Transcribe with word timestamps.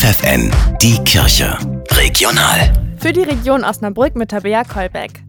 FFN, 0.00 0.50
die 0.80 0.96
Kirche. 1.04 1.58
Regional. 1.90 2.72
Für 2.96 3.12
die 3.12 3.20
Region 3.20 3.64
Osnabrück 3.64 4.16
mit 4.16 4.30
Tabea 4.30 4.64
Kolbeck. 4.64 5.22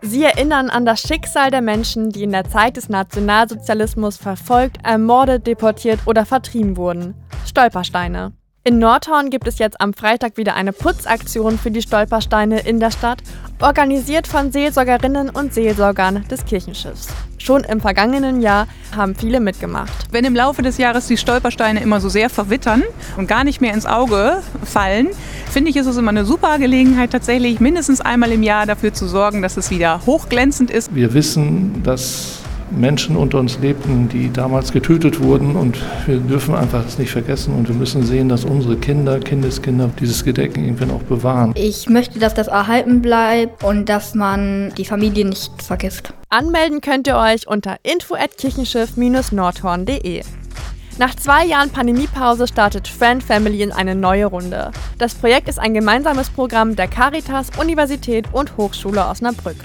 Sie 0.00 0.24
erinnern 0.24 0.70
an 0.70 0.86
das 0.86 1.02
Schicksal 1.02 1.50
der 1.50 1.60
Menschen, 1.60 2.08
die 2.08 2.22
in 2.22 2.32
der 2.32 2.48
Zeit 2.48 2.78
des 2.78 2.88
Nationalsozialismus 2.88 4.16
verfolgt, 4.16 4.78
ermordet, 4.82 5.46
deportiert 5.46 6.00
oder 6.06 6.24
vertrieben 6.24 6.78
wurden. 6.78 7.12
Stolpersteine. 7.46 8.32
In 8.64 8.78
Nordhorn 8.78 9.28
gibt 9.28 9.46
es 9.46 9.58
jetzt 9.58 9.78
am 9.78 9.92
Freitag 9.92 10.38
wieder 10.38 10.54
eine 10.54 10.72
Putzaktion 10.72 11.58
für 11.58 11.70
die 11.70 11.82
Stolpersteine 11.82 12.60
in 12.60 12.80
der 12.80 12.92
Stadt, 12.92 13.22
organisiert 13.60 14.26
von 14.26 14.52
Seelsorgerinnen 14.52 15.28
und 15.28 15.52
Seelsorgern 15.52 16.26
des 16.30 16.46
Kirchenschiffs. 16.46 17.08
Schon 17.44 17.62
im 17.62 17.82
vergangenen 17.82 18.40
Jahr 18.40 18.68
haben 18.96 19.14
viele 19.14 19.38
mitgemacht. 19.38 20.06
Wenn 20.10 20.24
im 20.24 20.34
Laufe 20.34 20.62
des 20.62 20.78
Jahres 20.78 21.08
die 21.08 21.18
Stolpersteine 21.18 21.82
immer 21.82 22.00
so 22.00 22.08
sehr 22.08 22.30
verwittern 22.30 22.82
und 23.18 23.26
gar 23.26 23.44
nicht 23.44 23.60
mehr 23.60 23.74
ins 23.74 23.84
Auge 23.84 24.38
fallen, 24.64 25.08
finde 25.50 25.68
ich, 25.68 25.76
ist 25.76 25.84
es 25.84 25.98
immer 25.98 26.08
eine 26.08 26.24
super 26.24 26.58
Gelegenheit, 26.58 27.10
tatsächlich 27.10 27.60
mindestens 27.60 28.00
einmal 28.00 28.32
im 28.32 28.42
Jahr 28.42 28.64
dafür 28.64 28.94
zu 28.94 29.06
sorgen, 29.06 29.42
dass 29.42 29.58
es 29.58 29.70
wieder 29.70 30.00
hochglänzend 30.06 30.70
ist. 30.70 30.94
Wir 30.94 31.12
wissen, 31.12 31.82
dass 31.82 32.43
Menschen 32.78 33.16
unter 33.16 33.38
uns 33.38 33.58
lebten, 33.60 34.08
die 34.08 34.30
damals 34.32 34.72
getötet 34.72 35.22
wurden. 35.22 35.56
Und 35.56 35.78
wir 36.06 36.18
dürfen 36.18 36.54
einfach 36.54 36.84
das 36.84 36.98
nicht 36.98 37.10
vergessen. 37.10 37.54
Und 37.54 37.68
wir 37.68 37.74
müssen 37.74 38.04
sehen, 38.04 38.28
dass 38.28 38.44
unsere 38.44 38.76
Kinder, 38.76 39.18
Kindeskinder 39.20 39.88
dieses 40.00 40.24
Gedenken 40.24 40.64
irgendwann 40.64 40.90
auch 40.90 41.02
bewahren. 41.02 41.52
Ich 41.56 41.88
möchte, 41.88 42.18
dass 42.18 42.34
das 42.34 42.48
erhalten 42.48 43.00
bleibt 43.02 43.62
und 43.64 43.88
dass 43.88 44.14
man 44.14 44.72
die 44.76 44.84
Familie 44.84 45.24
nicht 45.24 45.62
vergisst. 45.62 46.12
Anmelden 46.28 46.80
könnt 46.80 47.06
ihr 47.06 47.16
euch 47.16 47.46
unter 47.46 47.76
info@kirchenschiff-nordhorn.de. 47.82 50.22
Nach 50.96 51.12
zwei 51.16 51.44
Jahren 51.44 51.70
Pandemiepause 51.70 52.46
startet 52.46 52.86
Friend 52.86 53.20
Family 53.20 53.62
in 53.62 53.72
eine 53.72 53.96
neue 53.96 54.26
Runde. 54.26 54.70
Das 54.96 55.14
Projekt 55.14 55.48
ist 55.48 55.58
ein 55.58 55.74
gemeinsames 55.74 56.30
Programm 56.30 56.76
der 56.76 56.86
Caritas, 56.86 57.48
Universität 57.58 58.26
und 58.32 58.56
Hochschule 58.56 59.04
Osnabrück. 59.04 59.56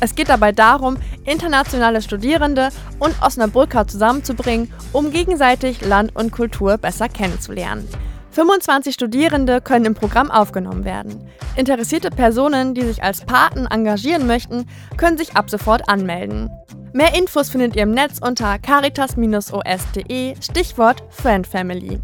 Es 0.00 0.14
geht 0.14 0.28
dabei 0.28 0.52
darum, 0.52 0.98
internationale 1.24 2.02
Studierende 2.02 2.68
und 2.98 3.14
Osnabrücker 3.22 3.86
zusammenzubringen, 3.86 4.72
um 4.92 5.10
gegenseitig 5.10 5.84
Land 5.84 6.14
und 6.14 6.32
Kultur 6.32 6.76
besser 6.78 7.08
kennenzulernen. 7.08 7.88
25 8.36 8.92
Studierende 8.92 9.62
können 9.62 9.86
im 9.86 9.94
Programm 9.94 10.30
aufgenommen 10.30 10.84
werden. 10.84 11.26
Interessierte 11.56 12.10
Personen, 12.10 12.74
die 12.74 12.82
sich 12.82 13.02
als 13.02 13.22
Paten 13.22 13.64
engagieren 13.66 14.26
möchten, 14.26 14.66
können 14.98 15.16
sich 15.16 15.36
ab 15.36 15.48
sofort 15.48 15.88
anmelden. 15.88 16.50
Mehr 16.92 17.16
Infos 17.16 17.48
findet 17.48 17.76
ihr 17.76 17.84
im 17.84 17.92
Netz 17.92 18.18
unter 18.20 18.58
caritas-os.de, 18.58 20.34
Stichwort 20.42 21.02
Friend 21.08 21.46
Family. 21.46 21.98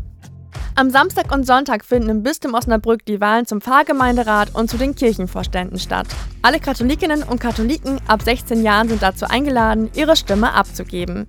Am 0.75 0.89
Samstag 0.89 1.31
und 1.31 1.47
Sonntag 1.47 1.84
finden 1.84 2.09
im 2.09 2.23
Bistum 2.23 2.55
Osnabrück 2.55 3.05
die 3.05 3.20
Wahlen 3.20 3.45
zum 3.45 3.61
Pfarrgemeinderat 3.61 4.55
und 4.55 4.70
zu 4.70 4.78
den 4.78 4.95
Kirchenvorständen 4.95 5.78
statt. 5.78 6.06
Alle 6.41 6.61
Katholikinnen 6.61 7.23
und 7.25 7.41
Katholiken 7.41 8.01
ab 8.09 8.23
16 8.23 8.62
Jahren 8.62 8.89
sind 8.89 9.03
dazu 9.03 9.27
eingeladen, 9.27 9.91
ihre 9.95 10.17
Stimme 10.17 10.55
abzugeben. 10.55 11.27